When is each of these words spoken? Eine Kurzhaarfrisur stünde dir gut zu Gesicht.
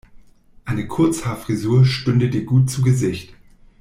Eine 0.65 0.87
Kurzhaarfrisur 0.87 1.85
stünde 1.85 2.31
dir 2.31 2.43
gut 2.43 2.71
zu 2.71 2.81
Gesicht. 2.81 3.35